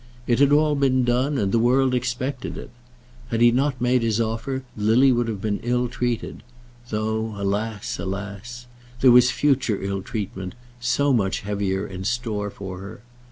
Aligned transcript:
It 0.25 0.39
had 0.39 0.51
all 0.51 0.73
been 0.73 1.03
done, 1.03 1.37
and 1.37 1.51
the 1.51 1.59
world 1.59 1.93
expected 1.93 2.57
it. 2.57 2.71
Had 3.27 3.39
he 3.39 3.51
not 3.51 3.79
made 3.79 4.01
his 4.01 4.19
offer, 4.19 4.63
Lily 4.75 5.11
would 5.11 5.27
have 5.27 5.41
been 5.41 5.59
ill 5.61 5.87
treated; 5.87 6.41
though, 6.89 7.35
alas, 7.37 7.99
alas, 7.99 8.65
there 9.01 9.11
was 9.11 9.29
future 9.29 9.79
ill 9.79 10.01
treatment, 10.01 10.55
so 10.79 11.13
much 11.13 11.41
heavier, 11.41 11.85
in 11.85 12.03
store 12.03 12.49
for 12.49 12.79
her! 12.79 13.01